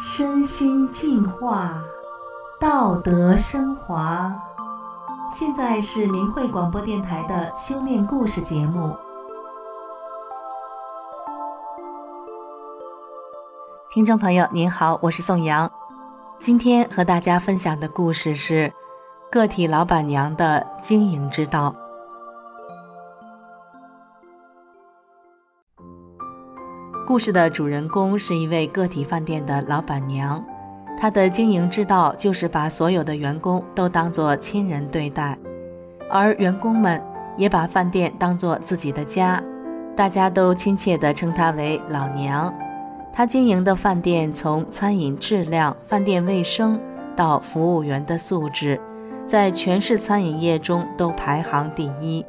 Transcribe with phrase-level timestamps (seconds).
[0.00, 1.82] 身心净化，
[2.60, 4.32] 道德升华。
[5.32, 8.96] 现在是明慧广播电台的修炼故事节目。
[13.90, 15.70] 听众朋友您好，我是宋阳。
[16.38, 18.72] 今天和大家分享的故事是
[19.30, 21.74] 个体老板娘的经营之道。
[27.06, 30.42] 故事的主人公是一位个体饭店的老板娘，
[30.98, 35.36] 她的经营之道就是把所有的员工都当作亲人对待，
[36.10, 37.02] 而员工们
[37.36, 39.42] 也把饭店当作自己的家，
[39.94, 42.52] 大家都亲切地称她为老娘。
[43.12, 46.80] 她经营的饭店从餐饮质量、饭店卫生
[47.14, 48.80] 到服务员的素质，
[49.26, 52.24] 在全市餐饮业中都排行第一。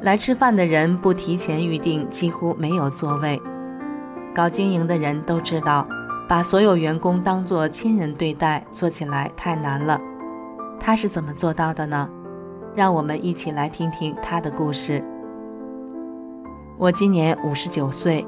[0.00, 3.38] 来吃饭的人不提前预订，几乎没有座位。
[4.36, 5.88] 搞经营的人都知道，
[6.28, 9.98] 把所有员工当作亲人对待，做起来太难了。
[10.78, 12.06] 他是怎么做到的呢？
[12.74, 15.02] 让我们一起来听听他的故事。
[16.76, 18.26] 我今年五十九岁，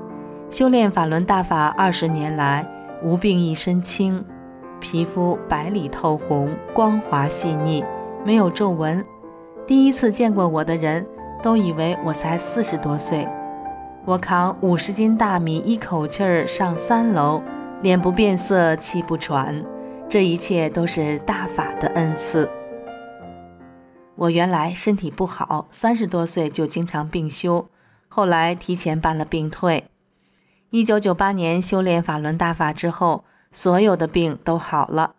[0.48, 2.66] 修炼法轮大法二十年来，
[3.04, 4.24] 无病一身轻，
[4.80, 7.84] 皮肤白里透红，光滑细腻，
[8.24, 9.04] 没有皱纹。
[9.66, 11.06] 第一次见过我的人
[11.42, 13.28] 都以为我才四十多岁。
[14.08, 17.42] 我扛五十斤大米，一口气儿上三楼，
[17.82, 19.62] 脸不变色，气不喘，
[20.08, 22.48] 这一切都是大法的恩赐。
[24.16, 27.68] 我原来身体不好，三十多岁就经常病休，
[28.08, 29.84] 后来提前办了病退。
[30.70, 35.16] 一九九八年修炼法轮大法之后，所有的病都好了，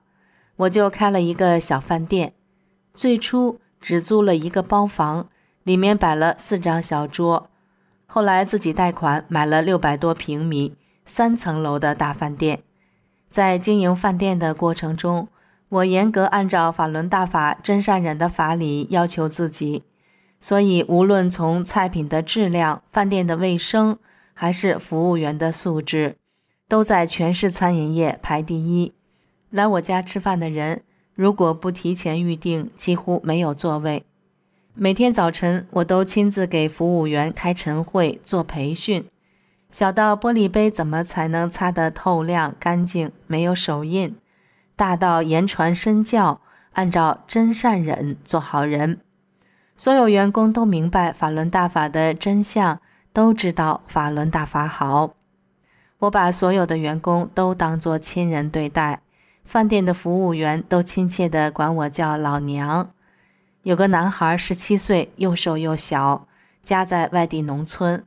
[0.55, 2.33] 我就开了一个小饭店。
[2.95, 5.27] 最初只租了一个包房，
[5.61, 7.51] 里面摆了四张小桌。
[8.11, 10.73] 后来自己贷款买了六百多平米、
[11.05, 12.63] 三层楼的大饭店，
[13.29, 15.27] 在经营饭店的过程中，
[15.69, 19.83] 我严格按照法轮大法真善忍的法理要求自己，
[20.41, 23.99] 所以无论从菜品的质量、饭店的卫生，
[24.33, 26.17] 还是服务员的素质，
[26.67, 28.91] 都在全市餐饮业排第一。
[29.51, 30.81] 来我家吃饭的人，
[31.13, 34.03] 如果不提前预订，几乎没有座位。
[34.75, 39.05] 每天早晨，我都亲自给服务员开晨会做培训，
[39.69, 44.11] 小到玻璃杯怎么才能擦得透亮干净，没有手印；
[44.75, 46.39] 大到言传身教，
[46.73, 48.99] 按照真善忍做好人。
[49.75, 52.79] 所有员工都明白法轮大法的真相，
[53.11, 55.13] 都知道法轮大法好。
[55.99, 59.01] 我把所有的员工都当作亲人对待，
[59.43, 62.91] 饭店的服务员都亲切地管我叫老娘。
[63.63, 66.27] 有个男孩，十七岁，又瘦又小，
[66.63, 68.05] 家在外地农村。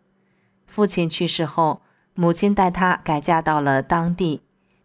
[0.67, 1.83] 父亲去世后，
[2.15, 4.41] 母亲带他改嫁到了当地。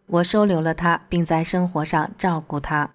[0.06, 2.90] 我收留了他，并在生活上照顾他，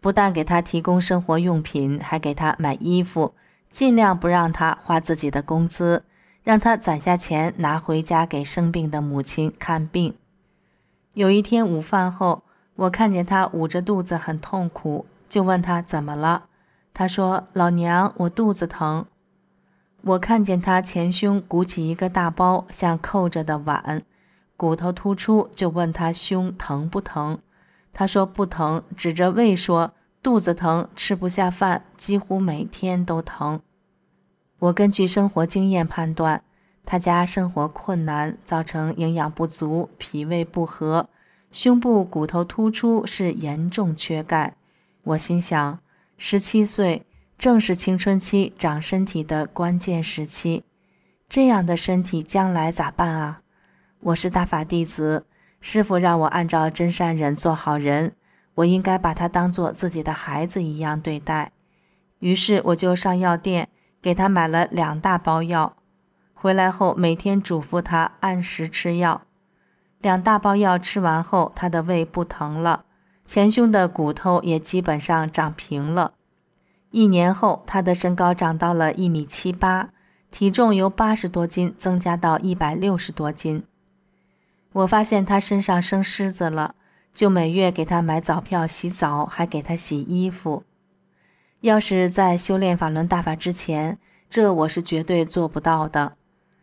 [0.00, 3.34] 不但给他提供生活用品，还给他买衣服，
[3.70, 6.04] 尽量不让他花自己的工资，
[6.42, 10.14] 让他攒下钱拿回家给生病的母亲看病。
[11.14, 12.42] 有一天午饭后，
[12.76, 16.44] 我看见他捂着肚子很痛苦，就问他怎么了。
[16.98, 19.06] 他说：“老娘，我肚子疼。”
[20.02, 24.02] 我看见他前胸鼓起一个大包，像扣着的碗，
[24.56, 27.38] 骨头突出，就问他胸疼不疼？
[27.92, 29.92] 他说不疼，指着胃说
[30.24, 33.60] 肚子疼，吃不下饭，几乎每天都疼。
[34.58, 36.42] 我根据生活经验判断，
[36.84, 41.08] 他家生活困难，造成营养不足，脾胃不和，
[41.52, 44.56] 胸部骨头突出是严重缺钙。
[45.04, 45.78] 我心想。
[46.20, 47.06] 十七岁
[47.38, 50.64] 正是青春期长身体的关键时期，
[51.28, 53.42] 这样的身体将来咋办啊？
[54.00, 55.26] 我是大法弟子，
[55.60, 58.16] 师父让我按照真善忍做好人，
[58.56, 61.52] 我应该把他当做自己的孩子一样对待。
[62.18, 63.68] 于是我就上药店
[64.02, 65.76] 给他买了两大包药，
[66.34, 69.22] 回来后每天嘱咐他按时吃药。
[70.00, 72.86] 两大包药吃完后，他的胃不疼了。
[73.24, 76.14] 前胸的骨头也基本上长平了。
[76.90, 79.90] 一年后，他的身高长到了一米七八，
[80.30, 83.62] 体重由八十多斤增加到一百六十多斤。
[84.72, 86.74] 我发现他身上生虱子了，
[87.12, 90.64] 就每月给他买澡票洗澡，还给他洗衣服。
[91.60, 93.98] 要是在修炼法轮大法之前，
[94.30, 96.14] 这我是绝对做不到的。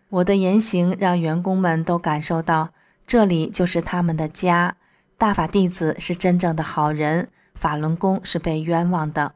[0.10, 2.70] 我的言行让员工们都感受到，
[3.06, 4.78] 这里就是他们的家。
[5.18, 9.34] 大法弟子是真正的好人，法轮功是被冤枉的。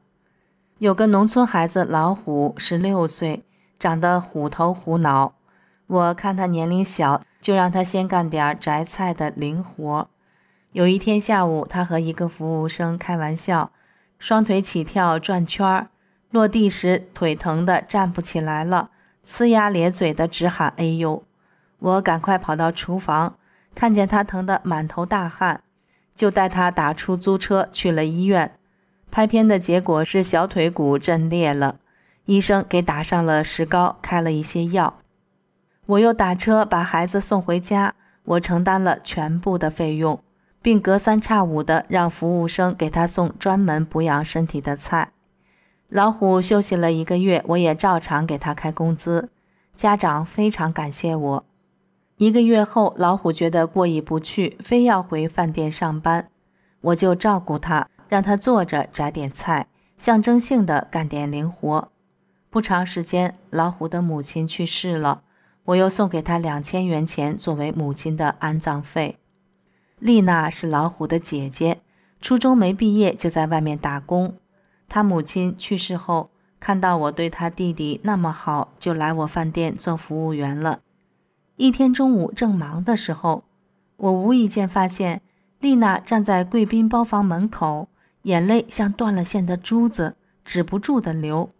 [0.80, 3.44] 有个农村孩子老虎，十六岁，
[3.78, 5.34] 长得虎头虎脑。
[5.88, 10.08] 我看他年龄小，就让他先干点摘菜的零活。
[10.72, 13.74] 有一天下午，他和一个服务生开玩笑，
[14.20, 15.90] 双腿起跳转圈儿，
[16.32, 18.92] 落地时腿疼得站不起来了，
[19.26, 21.26] 呲牙咧嘴的直喊“哎呦”。
[21.80, 23.36] 我赶快跑到厨房，
[23.76, 25.62] 看见他疼得满头大汗，
[26.16, 28.59] 就带他打出租车去了医院。
[29.12, 31.78] 拍片的结果是小腿骨震裂了，
[32.26, 35.00] 医生给打上了石膏，开了一些药。
[35.88, 40.22] 我又打车把孩子送回家，我承担了全部的费用，
[40.62, 45.12] 并隔三差五的让服务生给他送专门补养身体的菜。
[45.88, 49.30] 老虎休息了一个月，我也照常给他开工资。
[49.76, 51.46] 家长非常感谢我。
[52.18, 56.30] 一个月后，老虎觉得过意不去，非要回饭店上班，
[56.82, 59.68] 我就照顾他，让他坐着摘点菜，
[59.98, 61.90] 象征性的干点零活。
[62.50, 65.22] 不长时间，老虎的母亲去世了，
[65.66, 69.18] 我又送给他两千元钱作为母亲的安葬费。
[70.00, 71.82] 丽娜是老虎的姐姐，
[72.20, 74.34] 初中没毕业就在外面打工。
[74.88, 80.80] 她母亲去世后，看到我对她弟弟那么好，就来我饭店做服务员了。
[81.58, 83.44] 一天中午正忙的时候，
[83.98, 85.22] 我无意间发现
[85.60, 87.90] 丽娜站在贵宾包房门口，
[88.24, 91.52] 眼泪像断了线的珠子，止不住地流。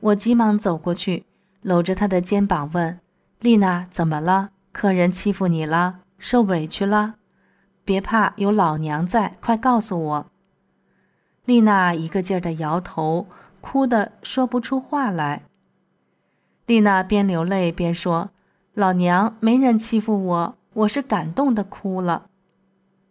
[0.00, 1.26] 我急忙走过去，
[1.62, 3.00] 搂着她的肩膀问
[3.40, 4.50] ：“丽娜，怎么了？
[4.72, 6.00] 客人欺负你了？
[6.18, 7.14] 受委屈了？
[7.84, 10.26] 别怕，有老娘在，快告诉我。”
[11.44, 13.26] 丽娜一个劲儿地摇头，
[13.60, 15.42] 哭得说不出话来。
[16.66, 18.30] 丽娜边流泪边说。
[18.74, 22.30] 老娘没人欺负我，我是感动的哭了。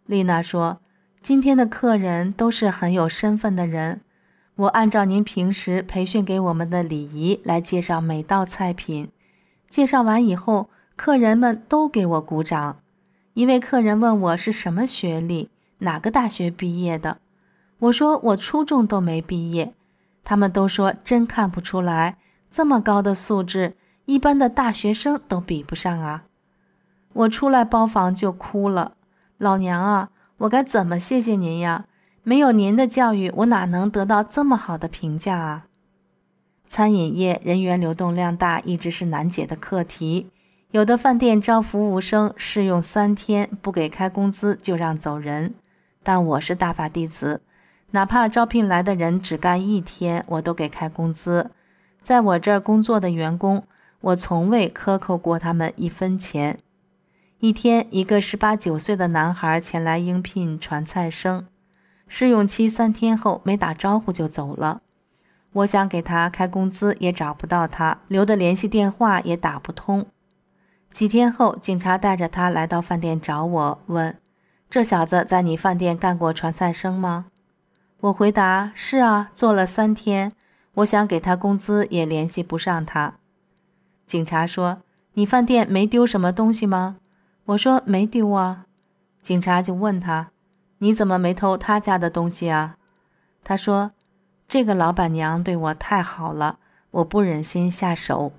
[0.06, 0.80] 丽娜说
[1.22, 4.00] ：“今天的客人都是很有身份的人，
[4.56, 9.08] 我按照您平时培训给我们的礼仪来介绍每道菜品。
[9.68, 12.78] 介绍完以后，客人们都给我鼓掌。
[13.34, 15.48] 一位客人问我是什么学历，
[15.78, 17.18] 哪个大学毕业的，
[17.78, 19.72] 我说我初中都没毕业，
[20.24, 22.18] 他们都说真看不出来，
[22.50, 26.24] 这么高的素质。”一般的大学生都比不上啊！
[27.12, 28.94] 我出来包房就哭了，
[29.38, 30.10] 老娘啊，
[30.42, 31.84] 我该怎么谢谢您呀？
[32.24, 35.66] 没有您的教育，我哪能得到这么好的评价啊？
[36.66, 40.30] 餐饮业人员流动量大，一直是难解的课题。
[40.72, 45.54] 有的饭店招服务生试用三天，不给开工资就让走人。
[46.02, 47.42] 但我是大法弟子，
[47.92, 51.52] 哪怕招聘来的人只干一天，我都给开工资。
[52.00, 53.64] 在我这儿工作的员工。
[54.00, 56.58] 我从未克扣过他们一分钱。
[57.42, 61.44] 一天，一个十八九岁的男孩前来应聘传菜生，
[62.06, 64.80] 试用期三天后没打招呼就走了。
[65.54, 70.06] 我想给他开工资，也找不到他，留的联系电话也打不通。
[70.92, 74.16] 几天后，警察带着他来到饭店找我，问
[74.70, 77.26] ：“这小子在你饭店干过传菜生吗？”
[78.02, 80.30] 我回答：“是啊，做了三天。
[80.74, 83.14] 我想给他工资，也联系不上他。”
[84.06, 84.82] 警察说
[85.14, 86.98] ：“你饭店没丢什么东西吗？”
[87.44, 88.66] 我说：“没丢啊。”
[89.20, 90.30] 警察就问他
[90.78, 92.76] ：“你怎么没偷他家的东西啊？”
[93.44, 93.92] 他说
[94.46, 96.58] ：“这个老板娘对我太好了，
[96.90, 98.32] 我不忍心下手。”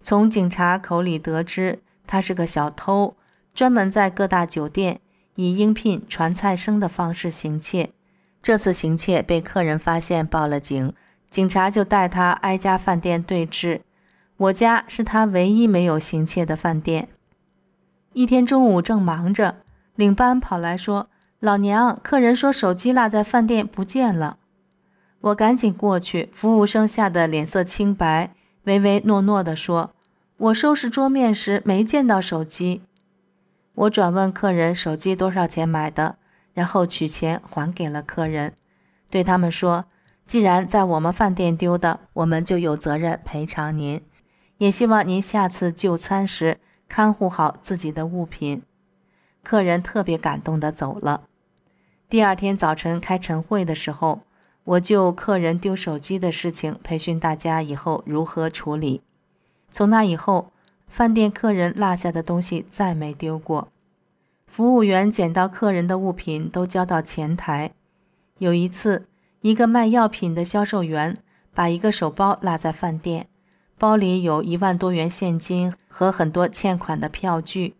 [0.00, 3.16] 从警察口里得知，他是个小偷，
[3.52, 5.00] 专门在各大酒店
[5.34, 7.92] 以应聘传菜生的方式行窃。
[8.40, 10.94] 这次行窃被客人发现，报了警，
[11.28, 13.82] 警察就带他挨家饭店对质。
[14.36, 17.08] 我家是他唯一没有行窃的饭店。
[18.16, 19.56] 一天中午正忙着，
[19.94, 24.38] 领班跑来说：“老娘，客人说手机落在饭店不见了。”
[25.20, 28.32] 我赶紧过去，服务生吓得脸色青白，
[28.64, 29.90] 唯唯诺诺地说
[30.38, 32.80] ：“我收拾桌面时没见到手机。”
[33.76, 36.16] 我转问客人手机多少钱买的，
[36.54, 38.54] 然后取钱还给了客人，
[39.10, 39.84] 对他们说
[40.24, 44.00] ：“既然在我们饭店丢的，我们就有责任赔偿您。”
[44.56, 46.56] 也希望您下次就餐时
[46.88, 48.62] 看护好自己的物品。
[49.42, 51.22] 客人特别感动地走了。
[52.08, 54.20] 第二天早晨开晨会的时候，
[54.64, 59.02] 我就客人丢手机的事情培训大家以后如何处理。
[59.70, 60.50] 从那以后，
[60.88, 63.68] 饭店客人落下的东西再没丢过。
[64.46, 67.72] 服务员捡到客人的物品都交到前台。
[68.38, 69.06] 有一次，
[69.40, 71.18] 一个卖药品的销售员
[71.54, 73.28] 把一个手包落在饭店。
[73.78, 77.74] 包里有一万多元现金和很多欠款的票据，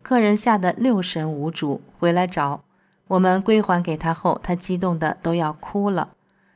[0.00, 2.62] 客人吓得六神无主，回来找
[3.08, 6.10] 我们归还给他后，他激动得都要哭了，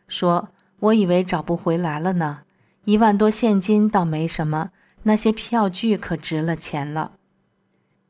[0.06, 2.42] 说：“我以为找不回来了呢，
[2.84, 4.70] 一万多现金倒没什么，
[5.02, 7.12] 那些票据可值了钱了。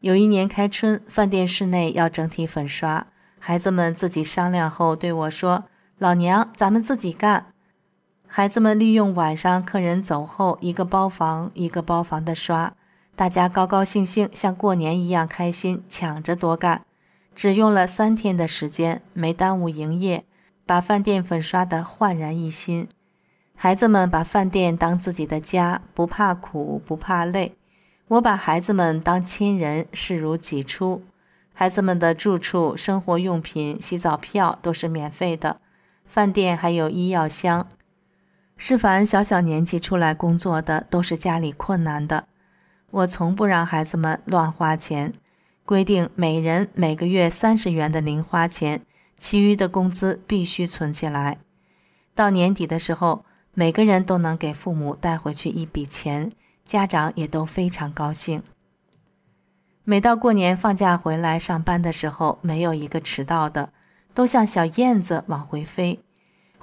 [0.01, 3.07] 有一年开春，饭店室内要整体粉刷，
[3.39, 5.65] 孩子们自己商量后对我说
[5.97, 7.47] ：“老娘，咱们自己干。”
[8.37, 12.75] 孩子们利用晚上客人走后，一个包房一个包房的刷，
[13.15, 16.83] 大家高高兴兴，像过年一样开心，抢着多干。
[17.37, 20.25] 只用了三天的时间，没耽误营业，
[20.67, 22.89] 把饭店粉刷得焕然一新。
[23.55, 27.55] 孩子们把饭店当自己的家，不怕苦，不怕累。
[28.09, 31.05] 我把孩子们当亲人，视如己出。
[31.53, 35.59] 孩子们的住处、生活用品、洗澡票都是免费的，
[36.05, 37.69] 饭店还有医药箱。
[38.57, 42.27] 是凡小小年纪出来工作的，都是家里困难的。
[42.91, 45.13] 我从不让孩子们乱花钱，
[45.65, 48.83] 规定每人每个月三十元的零花钱，
[49.19, 51.39] 其余的工资必须存起来。
[52.15, 56.33] 到年底的时候，每个人都能给父母带回去一笔钱。
[56.65, 58.43] 家长也都非常高兴。
[59.85, 63.69] 每到过年放假回来上班的时候，没有一个迟到的，
[64.15, 66.01] 都像小燕子往回飞。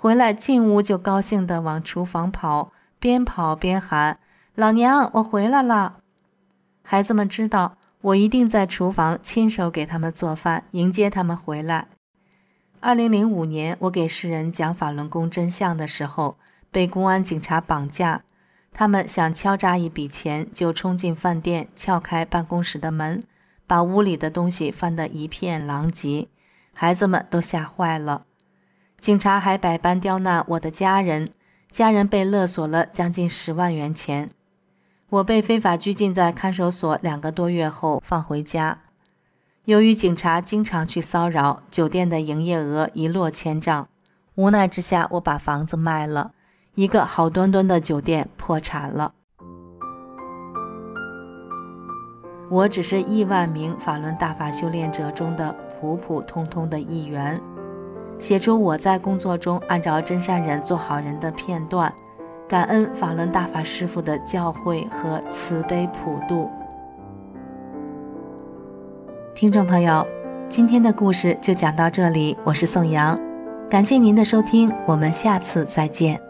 [0.02, 4.18] 回来进屋就高兴地往厨房跑，边跑边喊
[4.56, 5.98] ：“老娘，我回来了！”
[6.82, 11.86] 孩子们知道我一定在厨房亲手给他们做饭，迎接他们回来。
[12.80, 16.36] 二零零五年，我给世人讲法轮功真相的时候，
[16.72, 18.24] 被公安警察绑架。
[18.74, 23.24] 他们想敲诈一笔钱，就冲进饭店，撬开办公室的门，
[23.68, 26.28] 把屋里的东西翻得一片狼藉，
[26.74, 28.24] 孩子们都吓坏了。
[29.02, 31.32] 警察还百般刁难我的家人，
[31.72, 34.30] 家人被勒索了将近十万元钱。
[35.10, 38.78] 我被非法拘禁在看守所两个多月后放回家。
[39.66, 43.88] 由于警察经常去骚扰，酒店的营业额一落千丈，
[44.36, 46.34] 无奈之下，我把房子卖了。
[46.76, 49.16] 一个好端端的酒店破产了。
[52.52, 57.42] 我只是亿万名法轮大法修炼者中的普普通通的一员，
[58.22, 61.92] 写出我在工作中按照真善人做好人的片段，
[62.48, 66.48] 感恩法轮大法师父的教诲和慈悲普度。
[69.34, 70.06] 听众朋友，
[70.50, 73.20] 今天的故事就讲到这里，我是宋阳，
[73.68, 76.22] 感谢您的收听，我们下次再见。